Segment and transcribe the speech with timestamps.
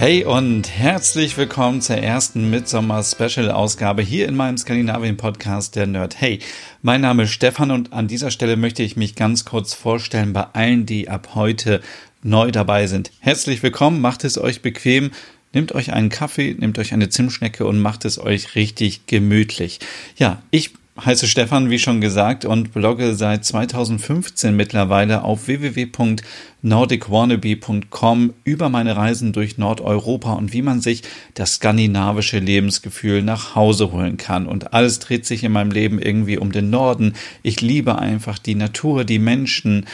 [0.00, 6.18] Hey und herzlich willkommen zur ersten Midsommer-Special-Ausgabe hier in meinem Skandinavien-Podcast Der Nerd.
[6.18, 6.38] Hey,
[6.80, 10.46] mein Name ist Stefan und an dieser Stelle möchte ich mich ganz kurz vorstellen bei
[10.54, 11.82] allen, die ab heute
[12.22, 13.10] neu dabei sind.
[13.20, 15.10] Herzlich willkommen, macht es euch bequem,
[15.52, 19.80] Nehmt euch einen Kaffee, nehmt euch eine Zimtschnecke und macht es euch richtig gemütlich.
[20.16, 20.70] Ja, ich
[21.04, 29.32] heiße Stefan, wie schon gesagt, und blogge seit 2015 mittlerweile auf www.nordicwannabe.com über meine Reisen
[29.32, 31.02] durch Nordeuropa und wie man sich
[31.34, 34.46] das skandinavische Lebensgefühl nach Hause holen kann.
[34.46, 37.14] Und alles dreht sich in meinem Leben irgendwie um den Norden.
[37.42, 39.86] Ich liebe einfach die Natur, die Menschen,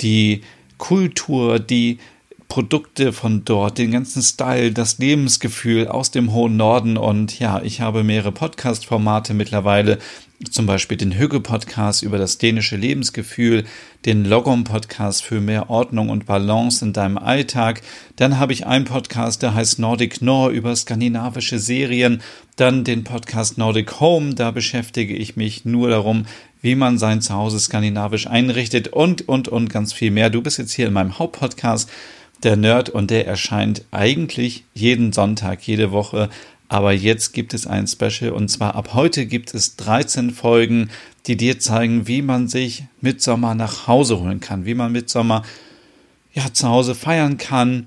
[0.00, 0.42] die
[0.78, 1.98] Kultur, die
[2.48, 7.80] Produkte von dort, den ganzen Style, das Lebensgefühl aus dem hohen Norden und ja, ich
[7.80, 9.98] habe mehrere Podcast-Formate mittlerweile,
[10.50, 13.64] zum Beispiel den Hügge-Podcast über das dänische Lebensgefühl,
[14.04, 17.82] den Logom-Podcast für mehr Ordnung und Balance in deinem Alltag.
[18.16, 22.20] Dann habe ich einen Podcast, der heißt Nordic Nor über skandinavische Serien.
[22.56, 26.26] Dann den Podcast Nordic Home, da beschäftige ich mich nur darum,
[26.60, 30.30] wie man sein Zuhause skandinavisch einrichtet und, und, und ganz viel mehr.
[30.30, 31.90] Du bist jetzt hier in meinem Hauptpodcast
[32.42, 36.28] der Nerd und der erscheint eigentlich jeden Sonntag, jede Woche.
[36.68, 40.90] Aber jetzt gibt es ein Special und zwar ab heute gibt es 13 Folgen,
[41.26, 45.10] die dir zeigen, wie man sich mit Sommer nach Hause holen kann, wie man mit
[45.10, 45.42] Sommer
[46.32, 47.86] ja zu Hause feiern kann,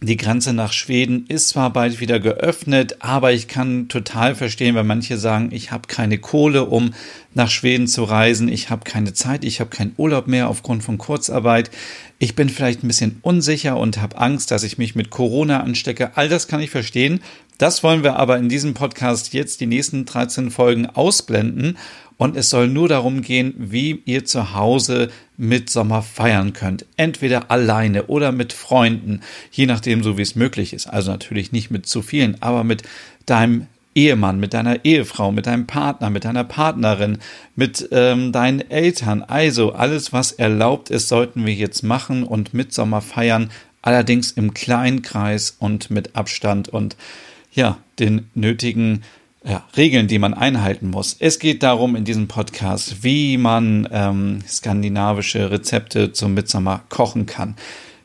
[0.00, 4.84] die Grenze nach Schweden ist zwar bald wieder geöffnet, aber ich kann total verstehen, weil
[4.84, 6.94] manche sagen, ich habe keine Kohle, um
[7.34, 10.98] nach Schweden zu reisen, ich habe keine Zeit, ich habe keinen Urlaub mehr aufgrund von
[10.98, 11.72] Kurzarbeit,
[12.20, 16.16] ich bin vielleicht ein bisschen unsicher und habe Angst, dass ich mich mit Corona anstecke.
[16.16, 17.20] All das kann ich verstehen.
[17.58, 21.76] Das wollen wir aber in diesem Podcast jetzt die nächsten 13 Folgen ausblenden
[22.16, 26.86] und es soll nur darum gehen, wie ihr zu Hause mit Sommer feiern könnt.
[26.96, 30.86] Entweder alleine oder mit Freunden, je nachdem, so wie es möglich ist.
[30.86, 32.84] Also natürlich nicht mit zu vielen, aber mit
[33.26, 37.18] deinem Ehemann, mit deiner Ehefrau, mit deinem Partner, mit deiner Partnerin,
[37.56, 39.24] mit ähm, deinen Eltern.
[39.24, 43.50] Also alles, was erlaubt ist, sollten wir jetzt machen und mit Sommer feiern.
[43.82, 46.96] Allerdings im kleinen Kreis und mit Abstand und
[47.52, 49.02] ja, den nötigen
[49.44, 51.16] ja, Regeln, die man einhalten muss.
[51.18, 57.56] Es geht darum in diesem Podcast, wie man ähm, skandinavische Rezepte zum Mitsommer kochen kann.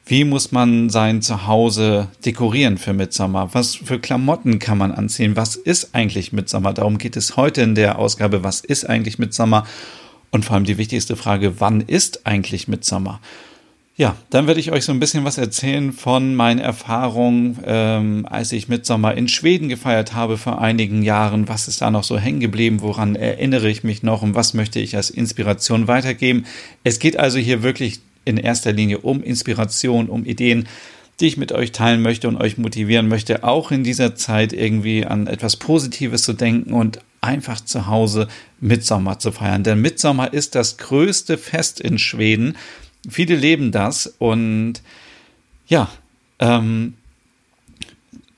[0.06, 3.50] Wie muss man sein Zuhause dekorieren für Mitsommer?
[3.54, 5.38] Was für Klamotten kann man anziehen?
[5.38, 6.74] Was ist eigentlich Mitsommer?
[6.74, 8.44] Darum geht es heute in der Ausgabe.
[8.44, 9.66] Was ist eigentlich Mitsommer?
[10.30, 13.22] Und vor allem die wichtigste Frage, wann ist eigentlich Mitsommer?
[13.96, 18.52] Ja, dann werde ich euch so ein bisschen was erzählen von meinen Erfahrungen, ähm, als
[18.52, 21.48] ich Mitsommer in Schweden gefeiert habe vor einigen Jahren.
[21.48, 22.82] Was ist da noch so hängen geblieben?
[22.82, 26.46] Woran erinnere ich mich noch und was möchte ich als Inspiration weitergeben?
[26.84, 30.68] Es geht also hier wirklich in erster Linie um Inspiration, um Ideen,
[31.20, 35.06] die ich mit euch teilen möchte und euch motivieren möchte, auch in dieser Zeit irgendwie
[35.06, 38.28] an etwas Positives zu denken und einfach zu Hause
[38.60, 39.64] Mitsommer zu feiern.
[39.64, 42.56] Denn Mitsommer ist das größte Fest in Schweden.
[43.10, 44.82] Viele leben das und
[45.68, 45.90] ja,
[46.40, 46.94] ähm,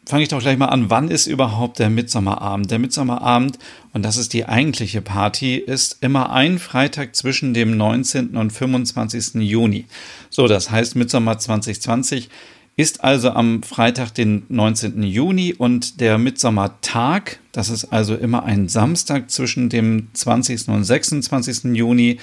[0.05, 0.89] fange ich doch gleich mal an.
[0.89, 2.69] Wann ist überhaupt der Mitsommerabend?
[2.71, 3.57] Der Mitsommerabend,
[3.93, 8.35] und das ist die eigentliche Party, ist immer ein Freitag zwischen dem 19.
[8.37, 9.35] und 25.
[9.35, 9.85] Juni.
[10.29, 12.29] So, das heißt, Mitsommer 2020
[12.77, 15.01] ist also am Freitag, den 19.
[15.03, 20.67] Juni und der Mitsommertag, das ist also immer ein Samstag zwischen dem 20.
[20.67, 21.75] und 26.
[21.75, 22.19] Juni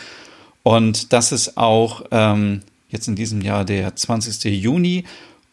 [0.63, 4.45] und das ist auch ähm, jetzt in diesem Jahr der 20.
[4.63, 5.05] Juni.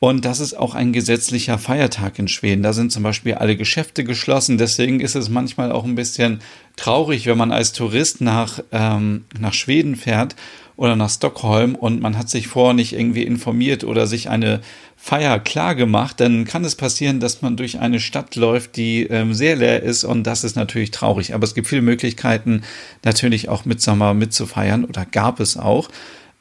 [0.01, 2.63] Und das ist auch ein gesetzlicher Feiertag in Schweden.
[2.63, 4.57] Da sind zum Beispiel alle Geschäfte geschlossen.
[4.57, 6.39] Deswegen ist es manchmal auch ein bisschen
[6.77, 10.37] traurig, wenn man als Tourist nach, ähm, nach Schweden fährt
[10.79, 14.61] oder nach Stockholm und man hat sich vorher nicht irgendwie informiert oder sich eine
[14.95, 19.33] Feier klar gemacht, dann kann es passieren, dass man durch eine Stadt läuft, die ähm,
[19.33, 21.33] sehr leer ist und das ist natürlich traurig.
[21.33, 22.61] Aber es gibt viele Möglichkeiten,
[23.03, 25.89] natürlich auch Mitsommer mitzufeiern oder gab es auch.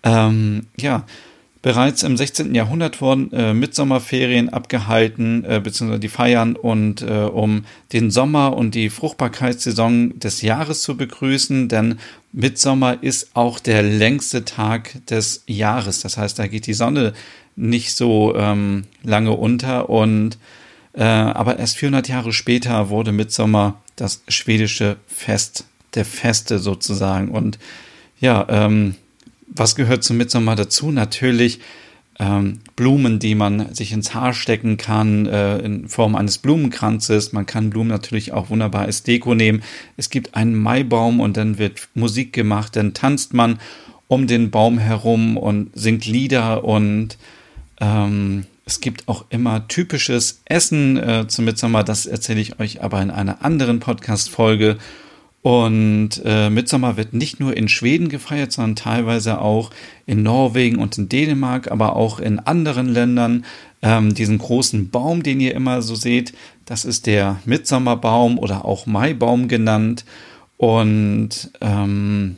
[0.04, 1.04] Ähm, ja,
[1.60, 2.54] Bereits im 16.
[2.54, 8.76] Jahrhundert wurden äh, Mitsommerferien abgehalten, äh, beziehungsweise die Feiern, und äh, um den Sommer und
[8.76, 11.98] die Fruchtbarkeitssaison des Jahres zu begrüßen, denn
[12.38, 16.02] Mitsommer ist auch der längste Tag des Jahres.
[16.02, 17.12] Das heißt, da geht die Sonne
[17.56, 20.38] nicht so ähm, lange unter und
[20.92, 25.64] äh, aber erst 400 Jahre später wurde Mitsommer das schwedische Fest
[25.94, 27.30] der Feste sozusagen.
[27.30, 27.58] Und
[28.20, 28.94] ja, ähm,
[29.48, 30.92] was gehört zum Mitsommer dazu?
[30.92, 31.58] Natürlich
[32.18, 37.32] ähm, Blumen, die man sich ins Haar stecken kann, äh, in Form eines Blumenkranzes.
[37.32, 39.62] Man kann Blumen natürlich auch wunderbar als Deko nehmen.
[39.96, 43.58] Es gibt einen Maibaum und dann wird Musik gemacht, dann tanzt man
[44.08, 47.18] um den Baum herum und singt Lieder und
[47.80, 51.84] ähm, es gibt auch immer typisches Essen äh, zum Mitsommer.
[51.84, 54.76] Das erzähle ich euch aber in einer anderen Podcast-Folge.
[55.48, 59.70] Und äh, Mitsommer wird nicht nur in Schweden gefeiert, sondern teilweise auch
[60.04, 63.46] in Norwegen und in Dänemark, aber auch in anderen Ländern.
[63.80, 66.34] Ähm, diesen großen Baum, den ihr immer so seht,
[66.66, 70.04] das ist der Mitsommerbaum oder auch Maibaum genannt.
[70.58, 72.36] Und ähm,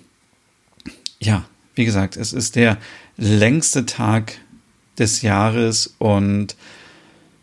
[1.18, 2.78] ja, wie gesagt, es ist der
[3.16, 4.38] längste Tag
[5.00, 6.54] des Jahres und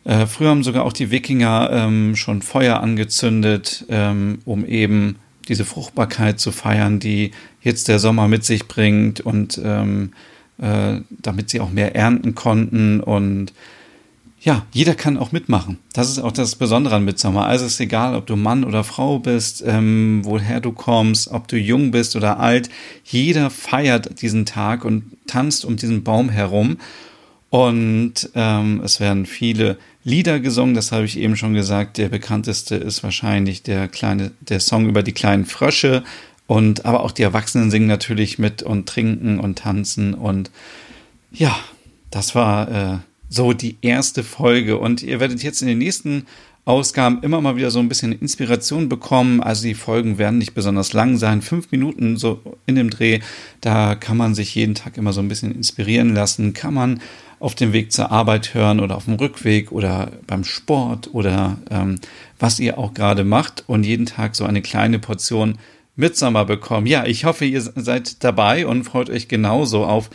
[0.06, 5.18] äh, früher haben sogar auch die Wikinger ähm, schon Feuer angezündet, ähm, um eben
[5.48, 10.12] diese Fruchtbarkeit zu feiern, die jetzt der Sommer mit sich bringt und ähm,
[10.60, 13.54] äh, damit sie auch mehr ernten konnten und
[14.40, 15.80] ja, jeder kann auch mitmachen.
[15.94, 17.48] Das ist auch das Besondere an Mitsommer.
[17.48, 21.48] Also es ist egal, ob du Mann oder Frau bist, ähm, woher du kommst, ob
[21.48, 22.70] du jung bist oder alt.
[23.04, 26.78] Jeder feiert diesen Tag und tanzt um diesen Baum herum.
[27.50, 31.98] Und ähm, es werden viele Lieder gesungen, das habe ich eben schon gesagt.
[31.98, 36.04] Der bekannteste ist wahrscheinlich der kleine, der Song über die kleinen Frösche.
[36.46, 40.14] Und aber auch die Erwachsenen singen natürlich mit und trinken und tanzen.
[40.14, 40.50] Und
[41.32, 41.58] ja,
[42.10, 42.98] das war äh,
[43.30, 44.78] so die erste Folge.
[44.78, 46.26] Und ihr werdet jetzt in den nächsten
[46.68, 49.42] Ausgaben immer mal wieder so ein bisschen Inspiration bekommen.
[49.42, 53.22] Also die Folgen werden nicht besonders lang sein, fünf Minuten so in dem Dreh.
[53.62, 57.00] Da kann man sich jeden Tag immer so ein bisschen inspirieren lassen, kann man
[57.40, 62.00] auf dem Weg zur Arbeit hören oder auf dem Rückweg oder beim Sport oder ähm,
[62.38, 65.60] was ihr auch gerade macht und jeden Tag so eine kleine Portion
[65.96, 66.86] Mitsommer bekommen.
[66.86, 70.10] Ja, ich hoffe, ihr seid dabei und freut euch genauso auf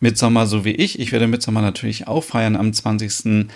[0.00, 0.98] Mitsommer so wie ich.
[0.98, 3.46] Ich werde Mitsommer natürlich auch feiern am 20.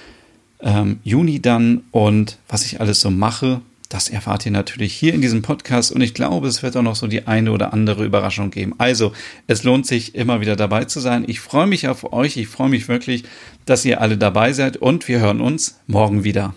[0.62, 1.82] Ähm, Juni dann.
[1.90, 5.90] Und was ich alles so mache, das erfahrt ihr natürlich hier in diesem Podcast.
[5.90, 8.74] Und ich glaube, es wird auch noch so die eine oder andere Überraschung geben.
[8.78, 9.12] Also,
[9.48, 11.24] es lohnt sich immer wieder dabei zu sein.
[11.26, 12.36] Ich freue mich auf euch.
[12.36, 13.24] Ich freue mich wirklich,
[13.66, 14.76] dass ihr alle dabei seid.
[14.76, 16.54] Und wir hören uns morgen wieder.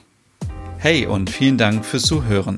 [0.77, 2.57] Hey und vielen Dank fürs Zuhören.